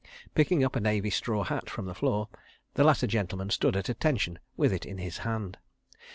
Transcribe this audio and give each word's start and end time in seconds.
Picking 0.33 0.63
up 0.63 0.75
a 0.75 0.79
Navy 0.79 1.11
straw 1.11 1.43
hat 1.43 1.69
from 1.69 1.85
the 1.85 1.93
floor, 1.93 2.27
the 2.73 2.83
latter 2.83 3.05
gentleman 3.05 3.51
stood 3.51 3.75
at 3.77 3.87
attention 3.87 4.39
with 4.57 4.73
it 4.73 4.83
in 4.83 4.97
his 4.97 5.19
hand. 5.19 5.59